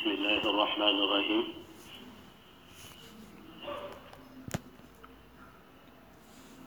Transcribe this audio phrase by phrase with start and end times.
[0.00, 1.44] بسم الله الرحمن الرحيم.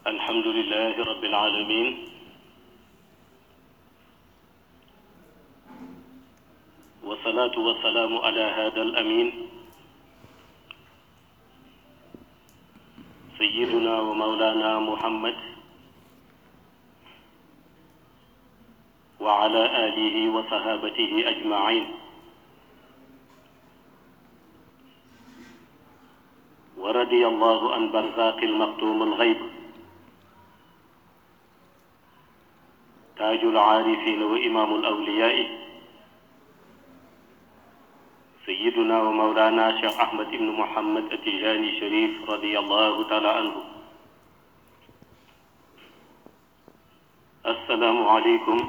[0.08, 2.10] الحمد لله رب العالمين.
[7.04, 9.50] والصلاة والسلام على هذا الأمين.
[13.38, 15.38] سيدنا ومولانا محمد.
[19.20, 22.03] وعلى آله وصحابته أجمعين.
[26.84, 29.40] ورضي الله عن برزاق المختوم الغيب.
[33.18, 35.38] تاج العارفين وإمام الأولياء.
[38.46, 43.56] سيدنا ومولانا شيخ أحمد بن محمد التجاني الشريف رضي الله تعالى عنه.
[47.46, 48.60] السلام عليكم.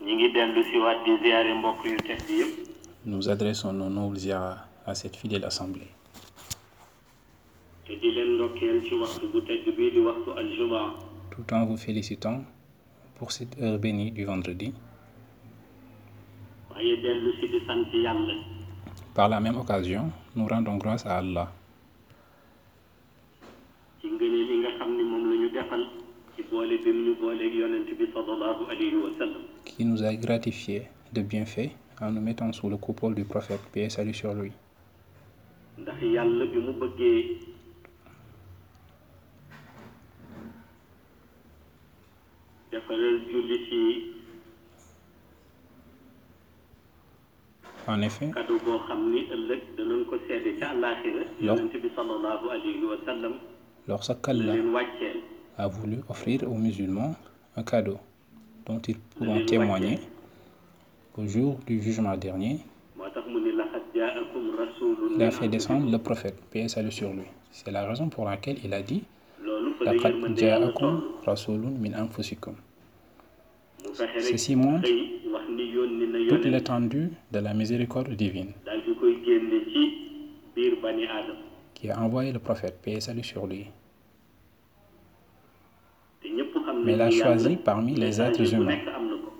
[0.00, 1.98] ñi ngi dellu si waat di mbokk yu
[2.40, 2.69] yëpp
[3.06, 5.88] Nous adressons nos nobles ziyaras à cette fidèle assemblée.
[11.30, 12.44] Tout en vous félicitant
[13.16, 14.74] pour cette heure bénie du vendredi.
[19.14, 21.50] Par la même occasion, nous rendons grâce à Allah.
[29.64, 30.82] Qui nous a gratifiés
[31.14, 34.52] de bienfaits en nous mettant sous le coupole du prophète, paix et salut sur lui.
[47.86, 48.30] En effet,
[53.88, 54.54] lorsqu'Allah
[55.58, 57.14] a voulu offrir aux musulmans
[57.56, 57.98] un cadeau
[58.66, 59.98] dont ils pourront témoigner
[61.16, 62.58] au jour du jugement dernier,
[65.16, 67.24] il a fait descendre le prophète, paix salut sur lui.
[67.50, 69.02] C'est la raison pour laquelle il a dit
[69.82, 69.92] la
[74.20, 74.88] Ceci montre
[76.28, 78.52] toute l'étendue de la miséricorde divine
[81.80, 83.66] qui a envoyé le prophète, paix et salut sur lui.
[86.84, 88.76] Mais il nañ a ni choisi parmi les êtres humains.
[88.76, 89.30] nekk am na ko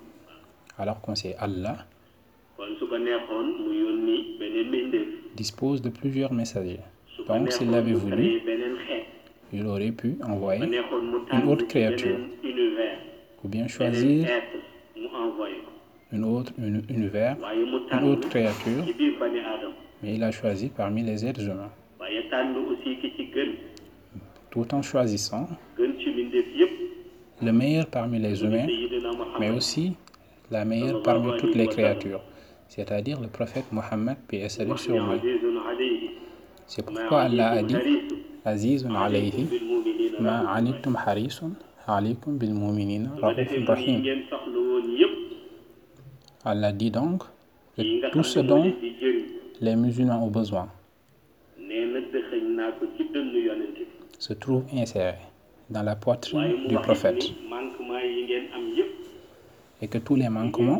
[0.80, 1.76] Alors qu'on sait Allah
[5.36, 6.80] dispose de plusieurs messagers.
[7.28, 8.41] Donc s'il l'avait voulu,
[9.52, 10.80] il aurait pu envoyer
[11.30, 12.16] tànn autre créature.
[13.44, 14.26] ou bien choisir
[16.12, 17.36] une autre un univers,
[17.92, 18.82] une autre créature,
[20.02, 21.72] mais il a choisi parmi les êtres humains,
[24.50, 25.46] tout en choisissant
[27.42, 28.66] le meilleur parmi les humains,
[29.38, 29.94] mais aussi
[30.50, 32.22] la meilleure parmi toutes les créatures,
[32.69, 35.21] c'est-à-dire le prophète Mohammed, paix salut sur lui.
[36.66, 37.77] C'est pourquoi Allah a dit
[38.44, 39.47] Azizun alayhi
[40.19, 41.53] ma anittum harisun
[41.87, 43.11] alaykum bil mu'minina
[43.66, 44.03] rahim.
[46.44, 47.22] Allah dit donc
[47.77, 48.72] que tout ce dont
[49.61, 50.69] les musulmans ont besoin.
[54.19, 55.15] Se trouve inséré
[55.69, 57.32] dans la poitrine du prophète
[59.80, 60.78] et que tous les manquements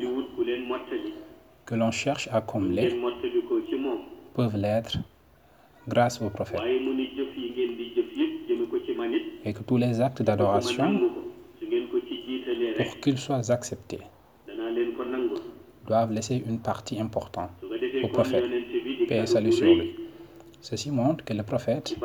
[1.67, 2.95] que l'on cherche à combler
[4.35, 4.99] peuvent l'être
[5.89, 6.61] grâce au prophète.
[9.45, 11.01] Et que tous les actes d'adoration
[12.77, 14.01] pour qu'ils soient acceptés
[15.87, 17.51] doivent laisser une partie importante
[18.03, 18.45] au prophète.
[19.09, 19.97] Paix et salut sur lui.
[20.61, 21.97] Ceci montre que le prophète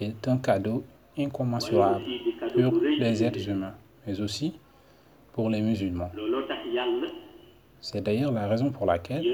[0.00, 0.82] est un cadeau
[1.16, 2.02] incommensurable
[2.54, 3.74] pour les êtres humains
[4.06, 4.54] mais aussi
[5.40, 6.10] pour les musulmans.
[7.80, 9.24] C'est d'ailleurs la raison pour laquelle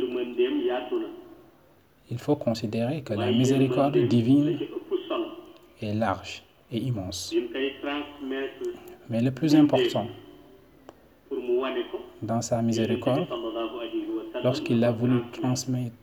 [2.09, 4.57] il faut considérer que la miséricorde divine
[5.81, 7.35] la est large et immense.
[9.11, 10.07] Mais le plus important
[12.23, 13.27] dans sa miséricorde
[14.45, 15.97] lorsqu'il a voulu transmettre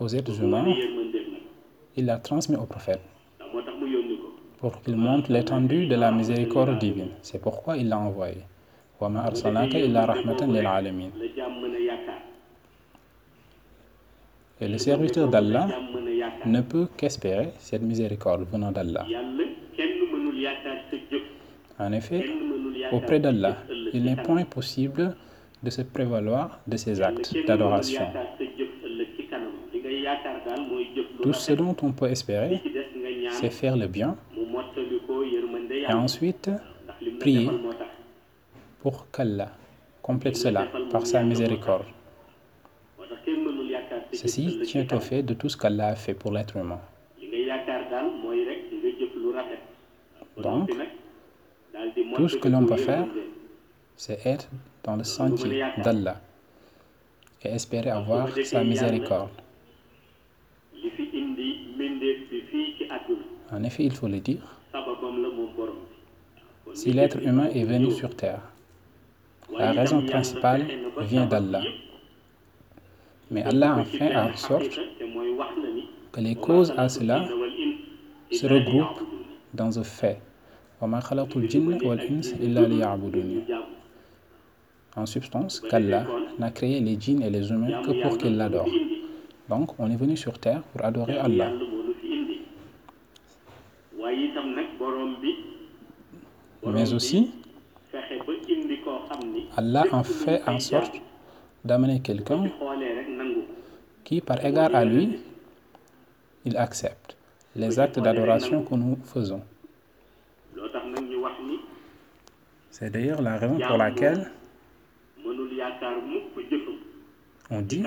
[0.00, 0.64] aux êtres humains
[1.98, 3.02] il l'a transmis au prophète
[4.60, 7.10] pour qu'il montre l'étendue de la miséricorde divine.
[7.20, 8.38] C'est pourquoi il l'a envoyé.
[14.58, 15.68] Et le serviteur d'Allah
[16.46, 19.06] ne peut qu'espérer cette miséricorde venant d'Allah.
[21.78, 22.24] En effet,
[22.90, 23.58] auprès d'Allah,
[23.92, 25.14] il n'est point possible
[25.62, 28.06] de se prévaloir de ses actes d'adoration.
[31.22, 32.62] Tout ce dont on peut espérer,
[33.30, 34.16] c'est faire le bien
[35.88, 36.50] et ensuite
[37.20, 37.50] prier
[38.86, 39.50] pour qu'Allah
[40.00, 41.86] complète cela par sa miséricorde.
[44.12, 46.78] Ceci tient au fait de tout ce qu'Allah a fait pour l'être humain.
[50.36, 50.70] Donc,
[52.14, 53.08] tout ce que l'on peut faire,
[53.96, 54.48] c'est être
[54.84, 56.20] dans le sentier d'Allah
[57.42, 59.30] et espérer avoir sa miséricorde.
[63.50, 64.44] En effet, il faut le dire,
[66.72, 68.52] si l'être humain est venu sur terre,
[69.58, 70.66] la raison principale
[71.00, 71.62] vient d'Allah.
[73.30, 74.78] Mais Allah a fait en sorte
[76.12, 77.24] que les causes à cela
[78.30, 79.02] se regroupent
[79.54, 80.20] dans un fait.
[84.96, 86.06] En substance, qu'Allah
[86.38, 88.68] n'a créé les djinns et les humains que pour qu'ils l'adorent.
[89.48, 91.50] Donc, on est venu sur terre pour adorer Allah.
[96.66, 97.30] Mais aussi,
[99.56, 101.00] Allah en fait en sorte
[101.64, 102.44] d'amener quelqu'un
[104.04, 105.18] qui, par égard à lui,
[106.44, 107.16] il accepte
[107.56, 109.42] les actes d'adoration que nous faisons.
[112.70, 114.30] C'est d'ailleurs la raison pour laquelle
[117.50, 117.82] on dit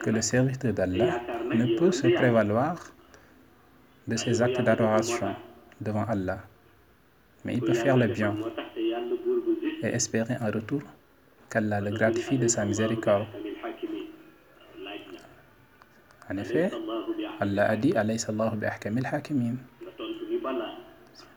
[0.00, 1.20] que le serviteur d'Allah
[1.52, 2.76] ne peut se prévaloir
[4.06, 5.34] de ses actes d'adoration
[5.80, 6.38] devant Allah,
[7.44, 8.36] mais il peut faire le bien
[9.82, 10.82] et espérer en retour
[11.50, 13.26] qu'Allah le gratifie de sa miséricorde.
[16.28, 16.70] En effet,
[17.40, 17.92] Allah a dit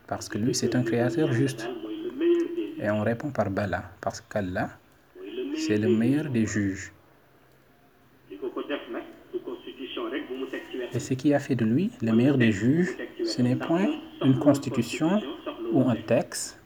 [0.07, 1.69] parce que lui c'est un créateur juste.
[2.81, 4.69] Et on répond par Bala, parce qu'Allah,
[5.55, 6.93] c'est le meilleur des juges.
[10.93, 13.89] Et ce qui a fait de lui le meilleur des juges, ce n'est point
[14.23, 15.21] une constitution
[15.71, 16.58] ou un texte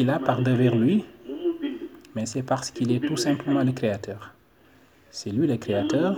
[0.00, 1.04] qu'il a par devers lui,
[2.14, 4.32] mais c'est parce qu'il est tout simplement le créateur.
[5.10, 6.16] C'est lui le créateur,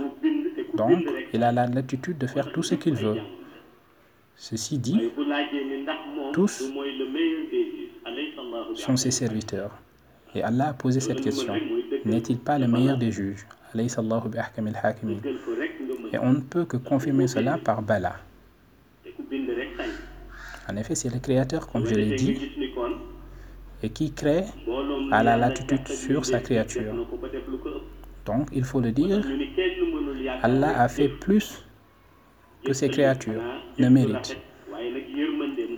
[0.74, 1.02] donc
[1.32, 3.16] il a la latitude de faire tout ce qu'il veut.
[4.36, 5.10] Ceci dit,
[6.32, 6.62] tous
[8.76, 9.76] sont ses serviteurs.
[10.36, 11.54] Et Allah a posé cette question.
[12.04, 13.44] N'est-il pas le meilleur des juges?
[13.74, 13.88] Et
[16.18, 18.14] on ne peut que confirmer cela par Bala.
[20.70, 22.38] En effet, c'est le Créateur, comme je l'ai dit,
[23.82, 24.44] et qui crée
[25.10, 26.94] à la latitude sur sa créature.
[28.24, 29.24] Donc, il faut le dire,
[30.42, 31.64] Allah a fait plus
[32.64, 33.42] que ses créatures
[33.78, 34.36] ne méritent.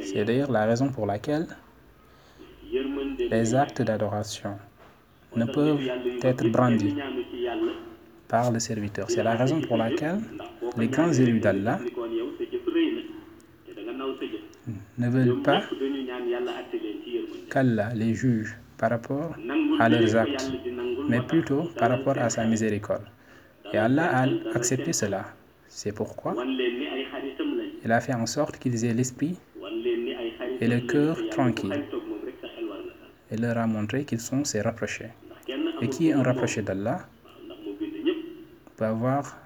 [0.01, 1.47] C'est d'ailleurs la raison pour laquelle
[3.31, 4.59] les actes d'adoration
[5.37, 5.89] ne peuvent
[6.23, 6.95] être brandis
[8.29, 9.11] par le serviteur.
[9.11, 10.21] C'est la raison pour laquelle
[10.77, 11.79] les grands élus d'Allah
[14.99, 15.63] ne veulent pas
[17.51, 19.35] qu'Allah les juge par rapport
[19.79, 20.53] à leurs actes,
[21.09, 23.07] mais plutôt par rapport à sa miséricorde.
[23.73, 24.23] Et Allah a
[24.55, 25.25] accepté cela.
[25.69, 26.35] C'est pourquoi
[27.85, 29.37] il a fait en sorte qu'ils aient l'esprit
[30.61, 31.85] et le cœur tranquille.
[33.31, 35.11] Et leur a montré qu'ils sont ses rapprochés.
[35.83, 37.07] Et qui est un rapproché d'Allah
[38.77, 39.37] peut avoir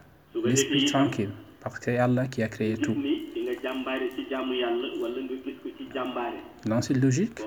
[0.44, 1.30] l'esprit tranquille,
[1.60, 2.96] parce que c'est Allah qui a créé tout.
[6.66, 7.40] Dans cette logique,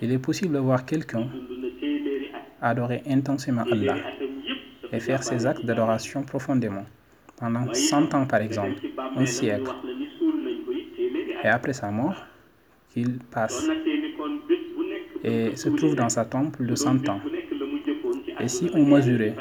[0.00, 1.28] il est possible de voir quelqu'un
[2.60, 3.96] adorer intensément Allah
[4.92, 6.86] et faire ses actes d'adoration profondément,
[7.36, 8.80] pendant 100 ans par exemple,
[9.16, 9.70] un siècle.
[11.42, 12.24] Et après sa mort,
[12.96, 13.68] il passe
[15.22, 17.20] et se trouve dans sa temple de 100 ans.
[18.40, 19.34] Et si on mesurait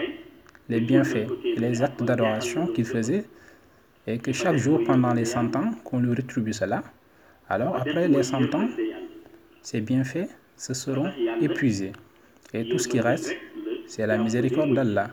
[0.70, 3.26] les bienfaits et les actes d'adoration qu'il faisait,
[4.08, 6.84] et que chaque jour pendant les 100 ans qu'on lui rétribue cela,
[7.50, 8.68] alors après les 100 ans,
[9.62, 11.94] ces bienfaits se seront épuisés.
[12.54, 13.36] Et tout ce qui reste,
[13.88, 15.10] c'est la miséricorde d'Allah,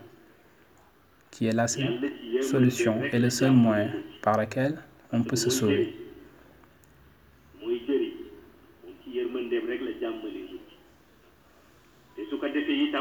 [1.31, 2.11] qui est la seule
[2.43, 3.91] solution et le seul moyen
[4.23, 4.79] par lequel
[5.13, 5.95] on peut se sauver.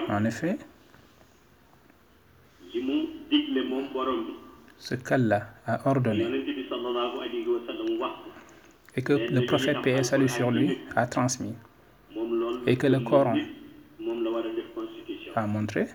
[0.10, 0.58] En effet,
[4.80, 6.26] ce qu'Allah a ordonné
[8.96, 11.54] et que le prophète paix salut sur lui a transmis.
[12.66, 13.36] Et que le Coran
[15.36, 15.88] a montré,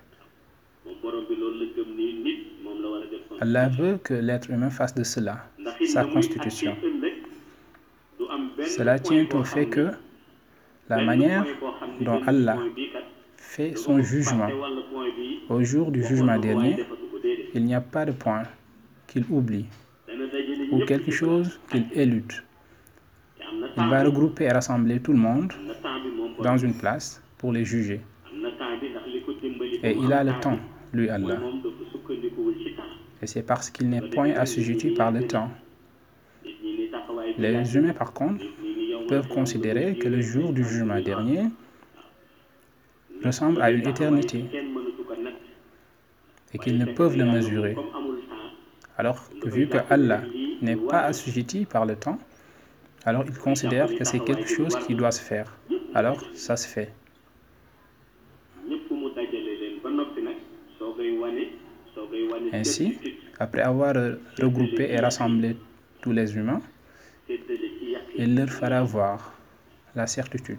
[3.41, 5.47] Allah veut que l'être humain fasse de cela
[5.87, 6.77] sa constitution.
[8.77, 9.89] Cela tient au fait que
[10.89, 11.45] la manière
[12.01, 12.59] dont Allah
[13.37, 14.49] fait son jugement
[15.49, 16.87] au jour du jugement dernier,
[17.55, 18.45] il n'y a pas de point
[19.07, 19.67] qu'il oublie
[20.71, 22.33] ou quelque chose qu'il élude.
[23.77, 25.53] Il va regrouper et rassembler tout le monde
[26.43, 28.01] dans une place pour les juger.
[29.83, 30.59] Et il a le temps,
[30.93, 31.39] lui Allah.
[33.23, 35.51] Et c'est parce qu'il n'est point assujetti par le temps.
[37.39, 38.45] Les humains, par contre,
[39.09, 41.45] peuvent considérer que le jour du jugement dernier
[43.25, 44.45] ressemble à une éternité
[46.53, 47.75] et qu'ils ne peuvent le mesurer.
[48.97, 50.23] Alors vu que Allah
[50.63, 52.19] n'est pas assujetti par le temps,
[53.05, 55.57] alors ils considèrent que c'est quelque chose qui doit se faire.
[55.95, 56.93] Alors ça se fait.
[62.53, 62.99] Ainsi,
[63.39, 63.95] après avoir
[64.41, 65.57] regroupé et rassemblé
[66.01, 66.61] tous les humains,
[68.17, 69.35] il leur fera voir
[69.95, 70.59] la certitude.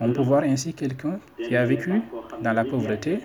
[0.00, 2.02] On peut voir ainsi quelqu'un qui a vécu
[2.42, 3.20] dans la pauvreté et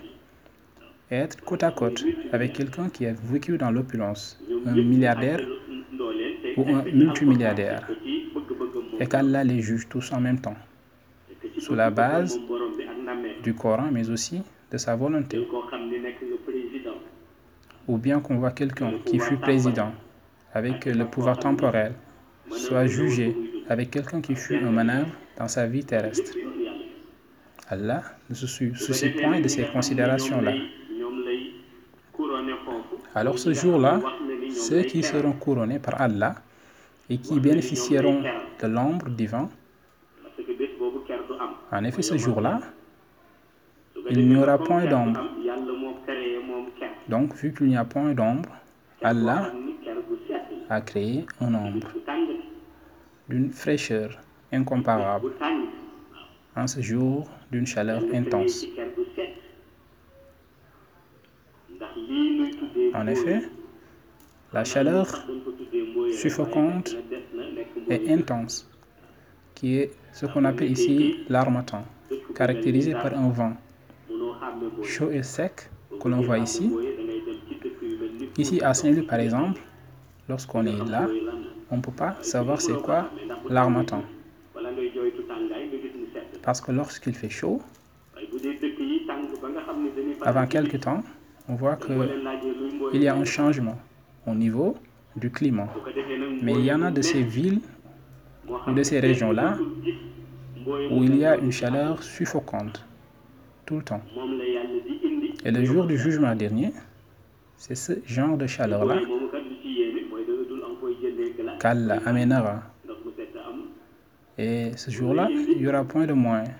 [1.11, 5.41] être côte à côte avec quelqu'un qui a vécu dans l'opulence, un milliardaire
[6.57, 7.87] ou un multimilliardaire,
[8.99, 10.57] et qu'Allah les juge tous en même temps,
[11.59, 12.39] sous la base
[13.43, 15.47] du Coran, mais aussi de sa volonté.
[17.87, 19.93] Ou bien qu'on voit quelqu'un qui fut président
[20.53, 21.93] avec le pouvoir temporel,
[22.51, 23.35] soit jugé
[23.69, 26.33] avec quelqu'un qui fut un manœuvre dans sa vie terrestre.
[27.69, 30.53] Allah ne se soucie point de ces considérations-là.
[33.17, 33.99] Alors ce jour-là,
[34.51, 36.35] ceux qui seront couronnés par Allah
[37.09, 38.21] et qui bénéficieront
[38.61, 39.49] de l'ombre divin,
[41.71, 42.59] en effet ce jour-là,
[44.11, 45.23] il n'y aura point d'ombre.
[47.09, 48.49] Donc vu qu'il n'y a point d'ombre,
[49.01, 49.51] Allah
[50.69, 51.87] a créé un ombre
[53.27, 54.11] d'une fraîcheur
[54.53, 55.31] incomparable
[56.55, 58.63] en ce jour d'une chaleur intense.
[62.93, 63.41] En effet,
[64.53, 65.07] la chaleur
[66.11, 66.95] suffocante
[67.89, 68.69] et intense,
[69.55, 71.83] qui est ce qu'on appelle ici l'armatan,
[72.35, 73.53] caractérisé par un vent
[74.83, 75.69] chaud et sec
[75.99, 76.71] que l'on voit ici.
[78.37, 79.61] Ici à Saint-Louis, par exemple,
[80.29, 81.07] lorsqu'on est là,
[81.71, 83.09] on ne peut pas savoir c'est quoi
[83.49, 84.03] l'armatan.
[86.41, 87.61] Parce que lorsqu'il fait chaud,
[90.21, 91.03] avant quelque temps,
[91.49, 93.77] on voit qu'il y a un changement
[94.25, 94.75] au niveau
[95.15, 95.69] du climat.
[96.41, 97.61] Mais il y en a de ces villes
[98.67, 99.57] ou de ces régions-là
[100.91, 102.85] où il y a une chaleur suffocante
[103.65, 104.01] tout le temps.
[105.45, 106.73] Et le jour du jugement dernier,
[107.55, 108.99] c'est ce genre de chaleur-là
[111.59, 112.63] qu'Allah amènera.
[114.37, 116.53] Et ce jour-là, il n'y aura point de moyen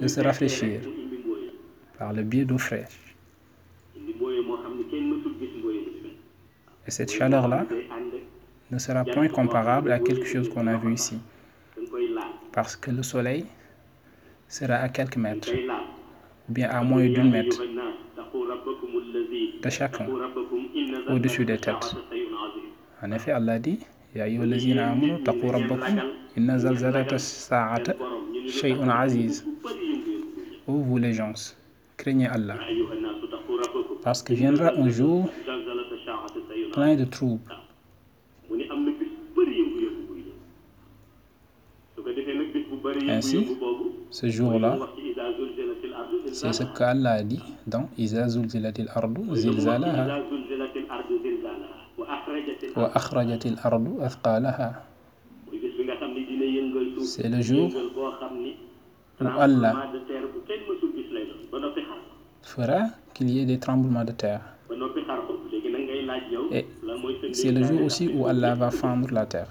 [0.00, 0.80] de se rafraîchir
[1.98, 3.05] par le biais d'eau fraîche.
[6.86, 7.66] Et cette chaleur-là
[8.70, 11.18] ne sera point comparable à quelque chose qu'on a vu ici,
[12.52, 13.44] parce que le soleil
[14.48, 15.50] sera à quelques mètres,
[16.48, 17.62] ou bien à moins d'une mètre
[19.62, 20.06] de chacun,
[21.08, 21.96] au-dessus des têtes.
[23.02, 23.80] En effet, Allah dit
[30.68, 31.32] Ô vous les gens,
[31.96, 32.56] craignez Allah.
[34.06, 35.28] Parce que viendra un jour
[36.72, 37.40] plein de troubles.
[43.08, 43.48] Ainsi,
[44.12, 44.78] ce jour-là,
[46.32, 50.22] c'est ce qu'Allah a dit dans Iza zulzilatil ardu zilzalaha.
[57.02, 57.72] C'est le jour
[59.20, 59.74] où Allah
[62.46, 64.40] fera qu'il y ait des tremblements de terre.
[66.52, 66.66] Et
[67.32, 69.48] c'est le jour aussi où Allah va fendre la terre.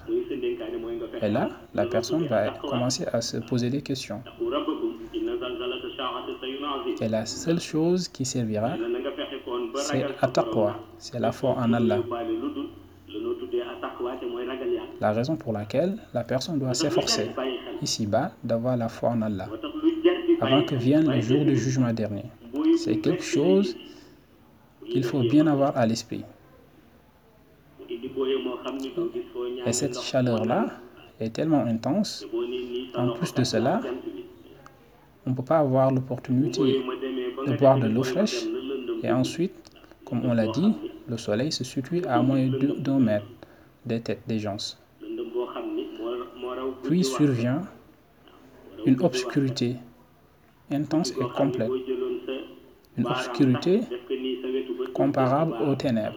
[1.22, 4.22] Et là, la personne va commencer à se poser des questions.
[7.02, 8.72] Et la seule chose qui servira,
[9.76, 12.00] c'est Attaqwa, c'est la foi en Allah.
[15.02, 17.32] La raison pour laquelle la personne doit s'efforcer
[17.82, 19.48] ici-bas d'avoir la foi en Allah
[20.42, 22.26] avant que vienne le jour du jugement dernier.
[22.78, 23.76] C'est quelque chose
[24.90, 26.24] qu'il faut bien avoir à l'esprit.
[29.66, 30.68] Et cette chaleur-là
[31.20, 32.26] est tellement intense.
[32.96, 33.82] En plus de cela,
[35.26, 36.84] on ne peut pas avoir l'opportunité
[37.48, 38.46] de boire de l'eau fraîche.
[39.04, 39.54] Et ensuite,
[40.06, 40.74] comme on l'a dit,
[41.08, 42.48] le soleil se situe à moins
[42.80, 43.26] d'un mètre
[43.86, 44.58] des têtes des gens.
[46.84, 47.62] Puis survient
[48.86, 49.76] une obscurité
[50.72, 51.72] intense et complète.
[52.98, 53.82] Une obscurité
[54.94, 56.16] comparable aux ténèbres.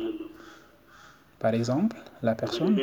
[1.39, 2.77] Par exemple, la personne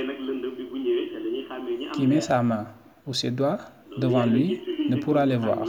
[1.94, 2.68] qui met sa main
[3.08, 3.60] ou ses doigts
[3.98, 5.66] devant lui ne pourra les voir,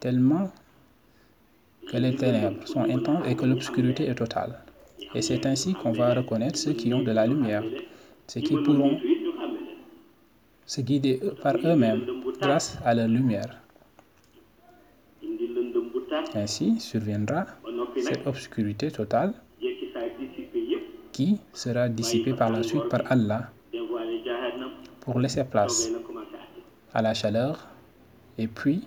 [0.00, 0.50] tellement
[1.88, 4.58] que les ténèbres sont intenses et que l'obscurité est totale.
[5.14, 7.62] Et c'est ainsi qu'on va reconnaître ceux qui ont de la lumière,
[8.26, 8.98] ceux qui pourront
[10.66, 12.02] se guider par eux-mêmes
[12.40, 13.60] grâce à leur lumière.
[16.34, 17.46] Ainsi surviendra
[17.96, 19.32] cette obscurité totale
[21.12, 23.50] qui sera dissipée par la suite par Allah
[25.00, 25.90] pour laisser place
[26.92, 27.68] à la chaleur
[28.38, 28.82] et puis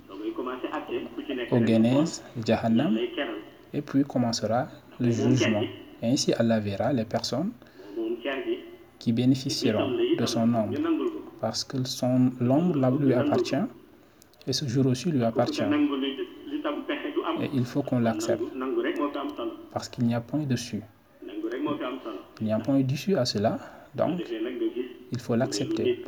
[1.51, 2.97] au Genèse, Jahannam,
[3.73, 4.67] et puis commencera
[4.99, 5.63] le jugement.
[6.01, 7.51] Et ainsi Allah verra les personnes
[8.99, 10.77] qui bénéficieront de son ombre,
[11.41, 13.55] parce que son l'ombre lui appartient,
[14.45, 15.63] et ce jour aussi lui appartient.
[17.41, 18.43] Et il faut qu'on l'accepte,
[19.71, 20.81] parce qu'il n'y a point dessus.
[22.41, 23.59] Il n'y a point dessus à cela,
[23.95, 24.21] donc
[25.11, 26.03] il faut l'accepter.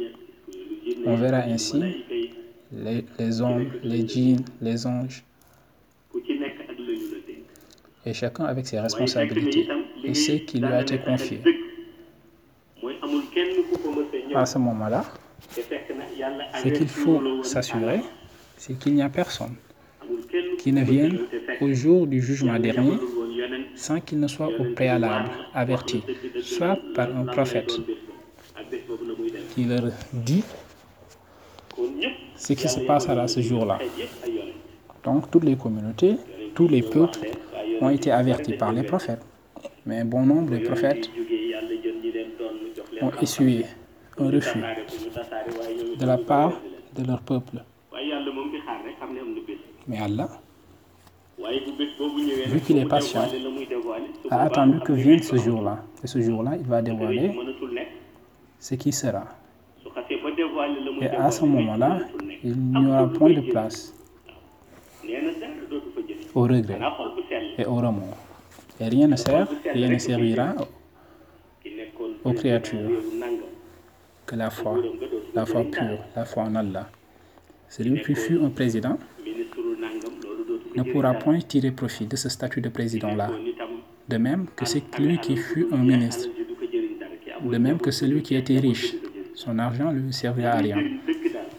[1.05, 1.81] On verra ainsi
[2.71, 5.23] les, les hommes, les djinns, les anges,
[8.05, 9.67] et chacun avec ses responsabilités
[10.03, 11.41] et ce qui lui a été confié.
[14.33, 15.03] À ce moment-là,
[15.49, 18.01] ce qu'il faut s'assurer,
[18.57, 19.55] c'est qu'il n'y a personne
[20.61, 21.19] qui ne vienne
[21.59, 22.97] au jour du jugement dernier
[23.75, 26.03] sans qu'il ne soit au préalable averti,
[26.41, 27.71] soit par un prophète
[29.55, 30.43] qui leur dit
[32.35, 33.79] ce qui se passera ce jour-là.
[35.03, 36.17] Donc toutes les communautés,
[36.53, 37.19] tous les peuples
[37.81, 39.21] ont été avertis par les prophètes.
[39.85, 41.09] Mais un bon nombre de prophètes
[43.01, 43.65] ont essuyé
[44.19, 44.63] un refus
[45.99, 46.53] de la part
[46.95, 47.63] de leur peuple.
[49.87, 50.29] Mais Allah,
[52.47, 53.21] vu qu'il est patient,
[54.29, 55.83] a attendu que vienne ce jour-là.
[56.03, 57.31] Et ce jour-là, il va dévoiler
[58.59, 59.25] ce qui sera.
[61.01, 61.99] Et à ce moment-là,
[62.43, 63.93] il n'y aura point de place
[66.33, 66.79] au regret
[67.57, 68.17] et au remords.
[68.79, 70.55] Et rien ne sert, rien ne servira
[72.23, 72.89] aux créatures
[74.25, 74.77] que la foi,
[75.33, 76.87] la foi pure, la foi en Allah.
[77.67, 78.97] Celui qui fut un président
[80.75, 83.29] ne pourra point tirer profit de ce statut de président-là.
[84.07, 86.29] De même que celui qui fut un ministre.
[87.41, 88.95] De même que celui qui était riche.
[89.35, 90.77] Son argent lui servira à rien.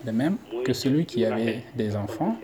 [0.04, 2.36] De même que celui qui avait des enfants.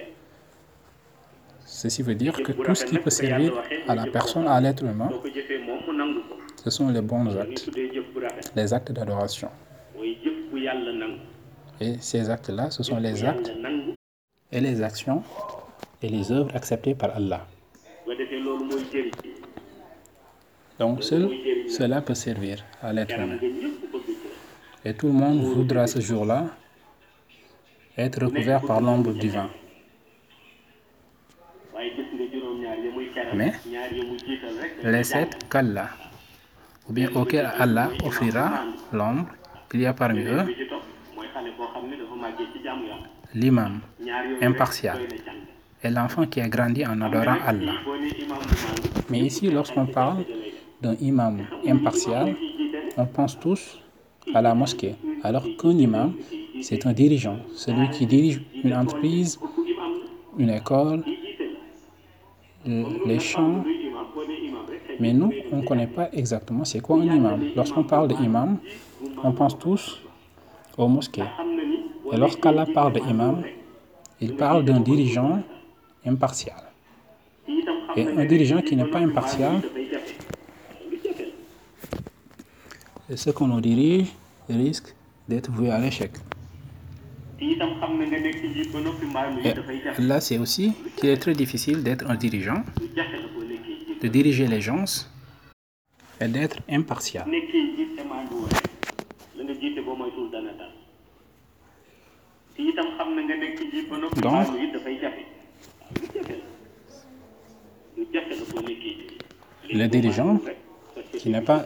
[1.64, 3.52] Ceci veut dire que tout ce qui peut servir
[3.86, 5.10] à la personne, à l'être humain,
[6.64, 7.70] ce sont les bons actes,
[8.56, 9.48] les actes d'adoration.
[11.80, 13.52] Et ces actes-là, ce sont les actes
[14.50, 15.22] et les actions
[16.02, 17.46] et les œuvres acceptées par Allah.
[20.78, 21.28] Donc seul
[21.68, 23.38] cela peut servir à l'être humain.
[24.84, 26.46] Et tout le monde voudra ce jour-là
[27.96, 29.48] être recouvert par l'ombre du vent.
[33.34, 33.52] Mais
[34.84, 35.90] les sept qu'Allah,
[36.88, 39.28] ou bien auquel Allah offrira l'ombre,
[39.74, 40.44] il y a parmi eux
[43.34, 43.80] l'imam
[44.40, 44.98] impartial
[45.82, 47.74] et l'enfant qui a grandi en adorant Allah.
[49.10, 50.24] Mais ici, lorsqu'on parle
[50.82, 52.34] d'un imam impartial,
[52.96, 53.80] on pense tous
[54.34, 56.14] à la mosquée, alors qu'un imam,
[56.60, 59.38] c'est un dirigeant, celui qui dirige une entreprise,
[60.36, 61.04] une école,
[62.66, 63.64] les champs.
[65.00, 67.40] Mais nous, on ne connaît pas exactement c'est quoi un imam.
[67.54, 68.58] Lorsqu'on parle d'imam,
[69.22, 70.00] on pense tous
[70.76, 71.22] aux mosquées.
[72.12, 73.42] Et lorsqu'Allah parle d'imam,
[74.20, 75.42] il parle d'un dirigeant
[76.04, 76.56] impartial.
[77.96, 79.60] Et un dirigeant qui n'est pas impartial,
[83.14, 84.08] ce qu'on nous dirige
[84.48, 84.94] risque
[85.28, 86.12] d'être voué à l'échec.
[89.98, 92.62] Là, c'est aussi qu'il est très difficile d'être un dirigeant,
[94.02, 94.84] de diriger les gens
[96.20, 97.26] et d'être impartial.
[104.16, 104.46] Donc,
[109.72, 110.40] le dirigeant
[111.18, 111.64] qui n'est pas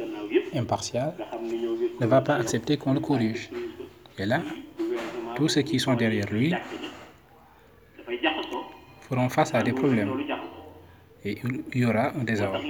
[0.54, 1.14] impartial
[2.00, 3.50] ne va pas accepter qu'on le corrige.
[4.18, 4.40] Et là,
[5.36, 6.54] tous ceux qui sont derrière lui
[9.08, 10.10] feront face à des problèmes.
[11.24, 11.38] Et
[11.74, 12.60] il y aura un désordre.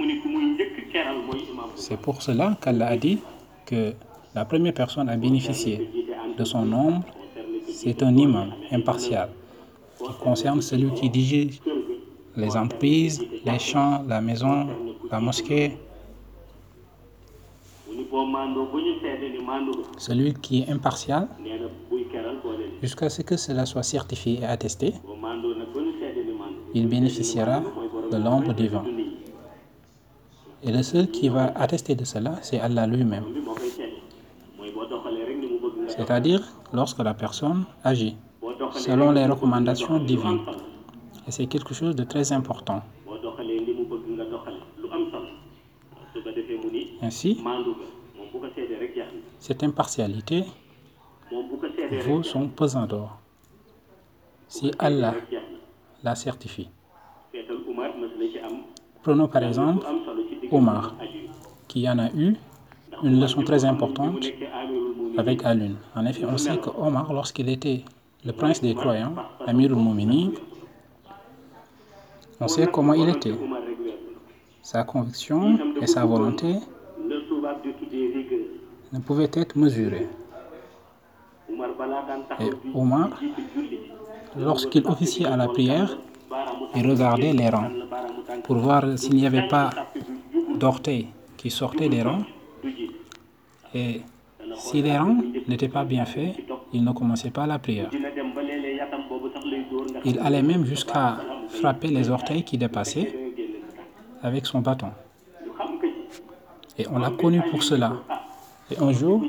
[1.75, 3.19] C'est pour cela qu'Allah a dit
[3.65, 3.93] que
[4.35, 5.89] la première personne à bénéficier
[6.37, 7.03] de son nombre,
[7.69, 9.29] c'est un imam impartial
[9.97, 11.59] qui concerne celui qui dirige
[12.35, 14.67] les entreprises, les champs, la maison,
[15.13, 15.77] la mosquée.
[19.97, 21.27] celui qui est impartial,
[22.81, 24.93] jusqu'à ce que cela soit certifié et attesté,
[26.73, 27.61] il bénéficiera
[28.11, 28.85] de l'ombre du vent.
[30.63, 33.25] Et le seul qui va attester de cela, c'est Allah lui-même.
[35.95, 36.41] C'est-à-dire
[36.73, 38.15] lorsque la personne agit
[38.85, 40.41] selon les recommandations divines.
[41.27, 42.81] Et c'est quelque chose de très important.
[47.03, 47.37] Ainsi,
[49.39, 50.45] cette impartialité
[52.07, 53.19] vaut son pesant d'or.
[54.47, 55.13] Si Allah
[56.01, 56.69] la certifie.
[59.01, 59.85] Prenons par exemple
[60.49, 60.95] Omar,
[61.67, 62.37] qui en a eu
[63.03, 64.25] une leçon très importante
[65.17, 65.73] avec Alun.
[65.95, 67.83] En effet, on sait que Omar, lorsqu'il était
[68.23, 70.35] le prince des croyants, Amirul Moumini,
[72.39, 73.35] on sait comment il était.
[74.61, 76.59] Sa conviction et sa volonté
[78.93, 80.07] ne pouvaient être mesurées.
[82.39, 83.09] Et Omar,
[84.37, 85.97] lorsqu'il officiait à la prière,
[86.75, 87.69] il regardait les rangs
[88.43, 89.69] pour voir s'il n'y avait pas
[90.55, 92.23] d'orteils qui sortaient des rangs.
[93.75, 94.01] Et
[94.55, 96.35] si les rangs n'étaient pas bien faits,
[96.73, 97.89] il ne commençait pas la prière.
[100.05, 101.17] Il allait même jusqu'à
[101.49, 103.13] frapper les orteils qui dépassaient
[104.21, 104.91] avec son bâton.
[106.77, 107.93] Et on l'a connu pour cela.
[108.71, 109.23] Et un jour,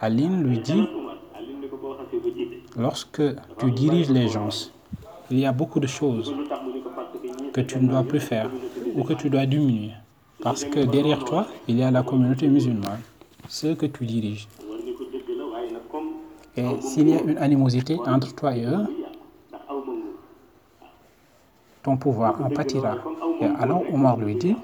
[0.00, 0.88] Aline lui dit,
[2.76, 3.22] lorsque
[3.58, 4.70] tu diriges les gens,
[5.30, 6.34] il y a beaucoup de choses
[7.52, 8.50] que tu ne dois plus faire
[8.94, 9.92] ou que tu dois diminuer.
[10.42, 13.00] Parce que derrière toi, il y a la communauté musulmane,
[13.48, 14.48] ceux que tu diriges.
[16.56, 18.86] Et s'il y a une animosité entre toi et eux,
[21.82, 22.96] ton pouvoir en pâtira.
[23.40, 24.56] Et alors Omar lui dit,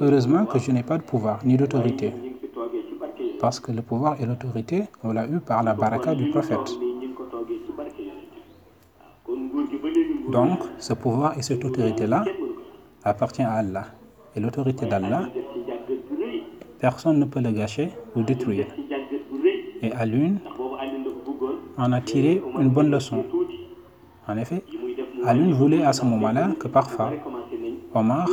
[0.00, 2.12] heureusement que je n'ai pas de pouvoir ni d'autorité.
[3.40, 6.70] Parce que le pouvoir et l'autorité, on l'a eu par la baraka du prophète.
[10.30, 12.24] Donc, ce pouvoir et cette autorité-là
[13.04, 13.84] appartient à Allah.
[14.34, 15.28] Et l'autorité d'Allah,
[16.78, 18.66] personne ne peut le gâcher ou détruire.
[19.82, 20.04] Et à
[21.78, 23.24] on a tiré une bonne leçon.
[24.26, 24.64] En effet,
[25.24, 27.12] Alun voulait à ce moment-là que parfois
[27.94, 28.26] Omar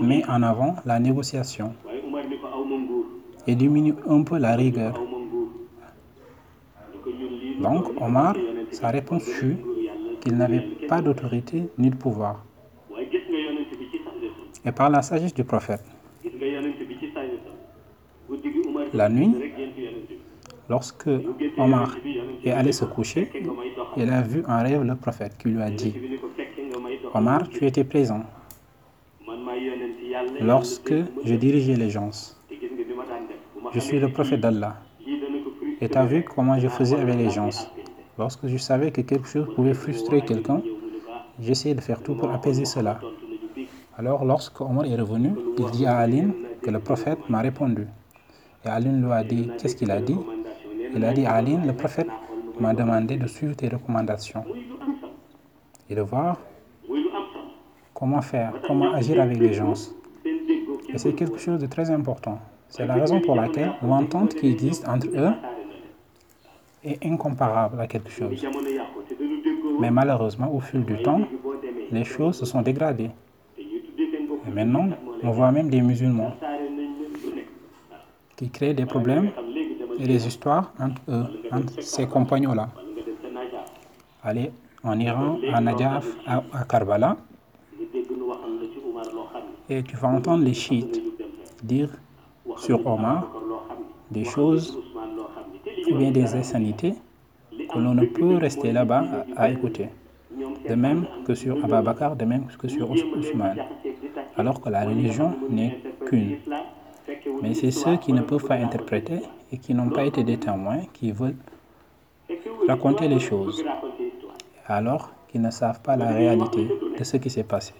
[0.00, 1.74] met en avant la négociation
[3.46, 5.00] et diminue un peu la rigueur.
[7.60, 8.36] Donc Omar,
[8.70, 9.56] sa réponse fut
[10.20, 12.44] qu'il n'avait pas d'autorité ni de pouvoir.
[14.64, 15.84] Et par la sagesse du prophète,
[18.92, 19.34] la nuit,
[20.68, 21.08] lorsque
[21.56, 21.96] Omar
[22.44, 23.30] est allé se coucher,
[23.96, 25.94] il a vu un rêve le prophète qui lui a dit,
[27.14, 28.22] Omar, tu étais présent
[30.40, 32.10] lorsque je dirigeais les gens.
[33.72, 34.76] Je suis le prophète d'Allah.
[35.80, 37.50] Et tu as vu comment je faisais avec les gens.
[38.18, 40.62] Lorsque je savais que quelque chose pouvait frustrer quelqu'un,
[41.40, 42.98] j'essayais de faire tout pour apaiser cela.
[43.96, 47.86] Alors, lorsque Omar est revenu, il dit à Aline que le prophète m'a répondu.
[48.64, 50.18] Et Aline lui a dit, qu'est-ce qu'il a dit?
[50.94, 52.08] Il a dit à Aline, le prophète
[52.58, 54.44] m'a demandé de suivre tes recommandations
[55.88, 56.38] et de voir
[57.94, 59.74] comment faire, comment agir avec les gens.
[60.88, 62.38] Et c'est quelque chose de très important.
[62.68, 65.32] C'est la raison pour laquelle l'entente qui existe entre eux
[66.84, 68.44] est incomparable à quelque chose.
[69.80, 71.20] Mais malheureusement, au fil du temps,
[71.90, 73.10] les choses se sont dégradées.
[73.58, 74.88] Et maintenant,
[75.22, 76.34] on voit même des musulmans
[78.36, 79.30] qui créent des problèmes
[79.98, 82.68] et des histoires entre eux, entre ces compagnons-là.
[84.22, 84.50] Allez
[84.84, 87.16] en Iran, à Najaf, à, à Karbala,
[89.70, 91.00] et tu vas entendre les chiites
[91.62, 91.90] dire
[92.56, 93.28] sur Omar
[94.10, 94.78] des choses
[95.90, 96.94] ou bien des insanités
[97.50, 99.04] que l'on ne peut rester là-bas
[99.36, 99.88] à, écouter.
[100.68, 103.58] De même que sur Abba Bakr, de même que sur Ousmane.
[104.36, 106.38] Alors que la religion n'est qu'une.
[107.42, 109.20] Mais c'est ceux qui ne peuvent pas interpréter
[109.52, 111.36] et qui n'ont pas été des témoins qui veulent
[112.66, 113.64] raconter les choses.
[114.66, 117.74] Alors qu'ils ne savent pas la réalité de ce qui s'est passé.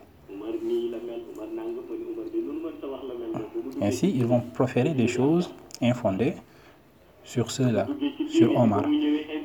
[3.88, 6.34] Ainsi, ils vont proférer des choses infondées
[7.24, 7.86] sur cela,
[8.28, 8.84] sur Omar.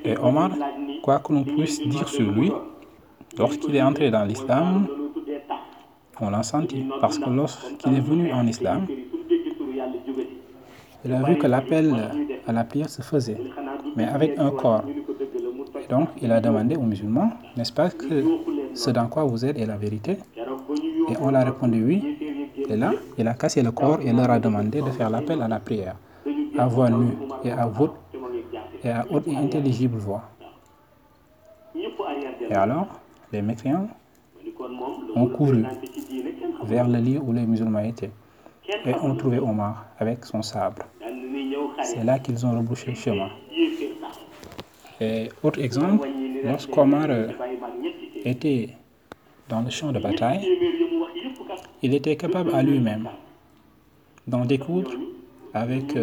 [0.03, 0.51] Et Omar,
[1.01, 2.51] quoi que l'on puisse dire sur lui,
[3.37, 4.87] lorsqu'il est entré dans l'islam,
[6.19, 6.83] on l'a senti.
[6.99, 8.85] Parce que lorsqu'il est venu en islam,
[11.05, 11.95] il a vu que l'appel
[12.45, 13.37] à la prière se faisait,
[13.95, 14.83] mais avec un corps.
[15.89, 18.23] Donc, il a demandé aux musulmans, n'est-ce pas que
[18.73, 20.17] ce dans quoi vous êtes est la vérité?
[21.09, 22.17] Et on a répondu oui.
[22.69, 25.47] Et là, il a cassé le corps et leur a demandé de faire l'appel à
[25.47, 25.95] la prière,
[26.57, 27.95] à voix nue et à haute
[28.83, 30.23] et, intelligible voix.
[32.49, 32.87] Et alors,
[33.31, 33.87] les mécréants
[35.15, 35.63] ont couru
[36.63, 38.11] vers le lieu où les musulmans étaient
[38.85, 40.83] et ont trouvé Omar avec son sabre.
[41.83, 43.29] C'est là qu'ils ont rebouché le chemin.
[45.01, 46.07] Et autre exemple,
[46.43, 47.07] lorsqu'Omar
[48.23, 48.69] était
[49.49, 50.47] dans le champ de bataille,
[51.83, 53.09] il était capable à lui-même
[54.25, 54.91] d'en découdre
[55.53, 55.95] avec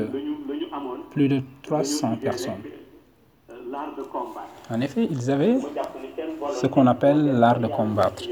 [1.10, 2.62] plus de 300 personnes.
[4.70, 5.56] En effet, ils avaient
[6.60, 8.22] ce qu'on appelle l'art de combattre.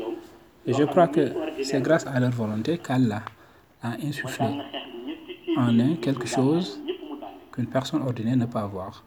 [0.67, 1.33] Et je crois que
[1.63, 3.23] c'est grâce à leur volonté qu'Allah
[3.83, 4.47] a insufflé
[5.57, 6.81] en eux quelque chose
[7.51, 9.03] qu'une personne ordinaire ne peut avoir.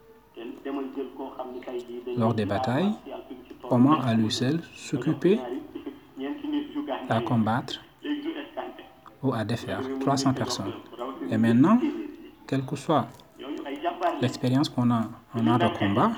[2.17, 2.91] Lors des batailles,
[3.69, 5.39] Omar à lui seul s'occupait
[7.07, 7.81] à combattre
[9.23, 10.73] ou à défaire 300 personnes.
[11.29, 11.79] Et maintenant,
[12.47, 13.07] quelle que soit
[14.21, 15.03] l'expérience qu'on a
[15.33, 16.11] en art de combat,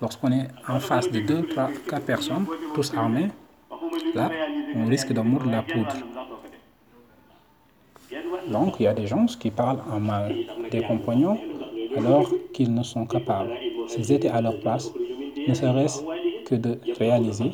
[0.00, 3.28] lorsqu'on est en face de deux, trois, quatre personnes, tous armés,
[4.14, 4.30] là,
[4.76, 5.96] on risque de mordre la poudre.
[8.48, 10.34] Donc, il y a des gens qui parlent en mal
[10.70, 11.38] des compagnons
[11.96, 13.52] alors qu'ils ne sont capables,
[13.88, 14.90] s'ils étaient à leur place,
[15.46, 16.02] ne serait-ce
[16.44, 17.50] que de réaliser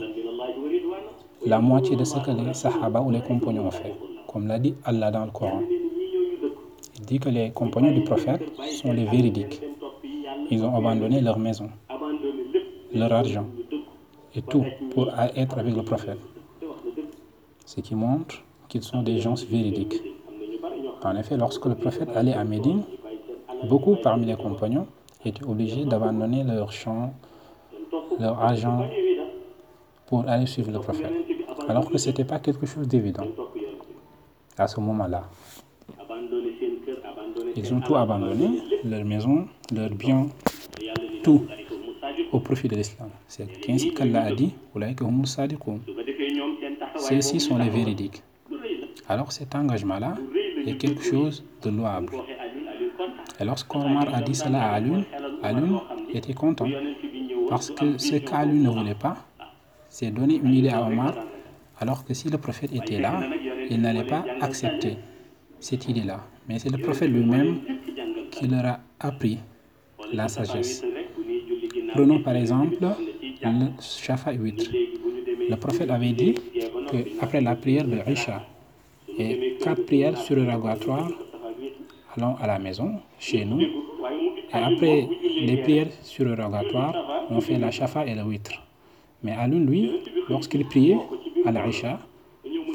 [1.47, 3.95] la moitié de ce que les Sahaba ou les compagnons ont fait,
[4.31, 5.62] comme l'a dit Allah dans le Coran.
[6.99, 8.43] Il dit que les compagnons du prophète
[8.81, 9.61] sont les véridiques.
[10.51, 11.69] Ils ont abandonné leur maison,
[12.95, 13.47] leur argent
[14.37, 16.19] et tout pour être avec le prophète.
[17.66, 18.37] Ce qui montre
[18.69, 20.01] qu'ils sont des gens véridiques.
[21.03, 22.85] En effet, lorsque le prophète allait à Médine,
[23.69, 24.87] beaucoup parmi les compagnons
[25.25, 27.14] étaient obligés d'abandonner leur champ,
[28.21, 28.88] leur argent
[30.07, 31.12] pour aller suivre le prophète.
[31.69, 33.27] Alors que ce n'était pas quelque chose d'évident
[34.61, 35.23] à ce moment-là.
[37.57, 40.27] Ils ont tout abandonné, leur maison, leurs biens,
[41.23, 41.46] tout
[42.33, 43.09] au profit de l'islam.
[43.27, 44.53] C'est ainsi qu'Allah a dit
[46.96, 48.23] Ceux-ci sont les véridiques.
[49.09, 50.14] Alors cet engagement-là
[50.66, 52.12] est quelque chose de louable.
[53.40, 55.03] Et lorsqu'Omar a dit cela à Alun,
[55.42, 55.81] Alun
[56.12, 56.68] était content.
[57.49, 59.16] Parce que ce qu'Alun ne voulait pas,
[59.88, 61.14] c'est donner une idée à Omar,
[61.81, 63.20] alors que si le prophète était là,
[63.70, 64.96] il n'allait pas accepter
[65.61, 66.20] cette idée-là.
[66.48, 67.61] Mais c'est le prophète lui-même
[68.30, 69.38] qui leur a appris
[70.12, 70.83] la sagesse.
[71.94, 72.76] Prenons par exemple
[73.42, 74.70] le Shafa 8.
[75.48, 76.35] Le prophète avait dit
[77.18, 78.44] qu'après la prière de Isha
[79.18, 81.11] et quatre prières surérogatoires,
[82.16, 83.61] allons à la maison, chez nous.
[83.61, 83.68] Et
[84.52, 85.09] après
[85.40, 88.62] les prières surérogatoires, on fait la Shafa et le Witr.
[89.22, 89.90] Mais Alun, lui,
[90.28, 90.98] lorsqu'il priait
[91.44, 92.00] à la Isha,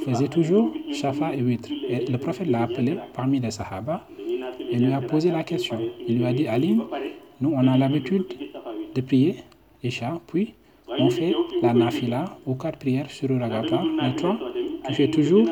[0.05, 1.69] faisait toujours Shafa et Witr.
[1.89, 4.07] Et le prophète l'a appelé parmi les Sahaba
[4.71, 5.79] et lui a posé la question.
[6.07, 6.79] Il lui a dit Ali,
[7.41, 8.25] nous on a l'habitude
[8.93, 9.37] de prier
[9.83, 10.53] Isha, puis
[10.99, 13.85] on fait la Nafila ou quatre prières surérogatoires.
[14.01, 14.37] Mais toi,
[14.87, 15.47] tu fais toujours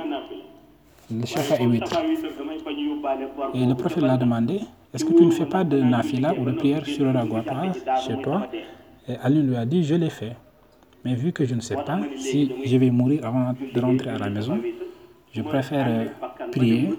[1.11, 1.99] le Shafa et Witr.
[3.53, 4.59] Et le prophète l'a demandé
[4.93, 7.73] Est-ce que tu ne fais pas de Nafila ou de prière surérogatoire
[8.05, 8.47] chez toi?
[9.07, 10.33] Et Ali lui a dit Je l'ai fait.
[11.03, 14.17] Mais vu que je ne sais pas si je vais mourir avant de rentrer à
[14.17, 14.59] la maison,
[15.33, 16.09] je préfère
[16.51, 16.89] prier,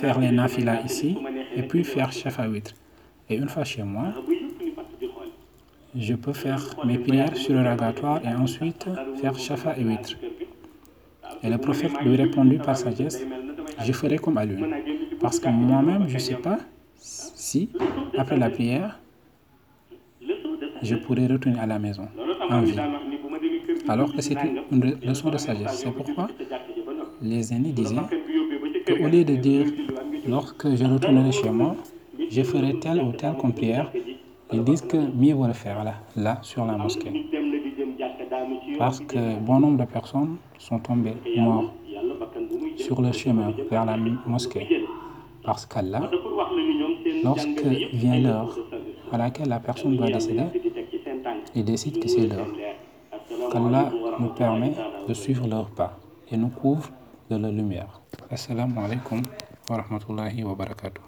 [0.00, 1.16] faire les nafila ici,
[1.54, 2.74] et puis faire Shafa Witr.
[3.30, 4.12] Et une fois chez moi,
[5.94, 8.86] je peux faire mes prières surérogatoires et ensuite
[9.20, 10.16] faire Shafa et Witr.
[11.42, 13.24] Et le prophète lui répondit par sagesse
[13.82, 14.62] Je ferai comme à lui.
[15.20, 16.58] Parce que moi-même, je ne sais pas
[16.98, 17.70] si,
[18.16, 18.98] après la prière,
[20.82, 22.08] je pourrais retourner à la maison
[22.50, 22.76] en vie.
[23.88, 24.36] Alors que c'est
[24.72, 25.84] une leçon de sagesse.
[25.84, 26.28] C'est pourquoi
[27.22, 27.96] les aînés disaient
[28.86, 29.66] qu'au lieu de dire
[30.26, 31.76] lorsque je retournerai chez moi,
[32.30, 33.52] je ferai telle ou telle comme
[34.52, 37.26] ils disent que mieux vaut le faire là, là, sur la mosquée.
[38.78, 41.72] Parce que bon nombre de personnes sont tombées mortes
[42.76, 44.84] sur le chemin vers la mosquée.
[45.42, 46.10] Parce qu'Allah,
[47.24, 48.56] lorsque vient l'heure
[49.12, 50.44] à laquelle la personne doit décéder,
[51.54, 52.48] il décide que c'est l'heure.
[53.52, 54.74] Qu'Allah nous permet
[55.08, 55.98] de suivre leur pas
[56.30, 56.90] et nous couvre
[57.30, 58.00] de la lumière.
[58.30, 59.22] Assalamu alaikum
[59.70, 61.02] wa rahmatullahi wa barakatuh.